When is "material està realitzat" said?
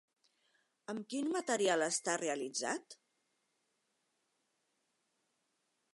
1.35-2.97